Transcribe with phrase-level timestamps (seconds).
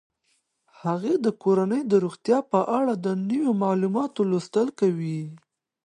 [0.81, 5.21] هغې د کورنۍ د روغتیا په اړه د نویو معلوماتو لوستل کوي.